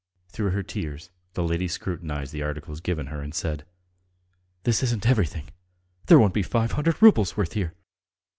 [0.29, 3.67] Through her tears the lady scrutinized the articles given her and said:
[4.63, 5.49] "This isn't everything....
[6.07, 7.75] There won't be five hundred roubles' worth here."